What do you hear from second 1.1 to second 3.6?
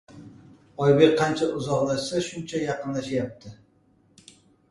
qancha uzoqlashsa shuncha yaqinlashyapti.